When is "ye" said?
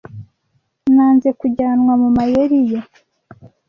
2.69-2.79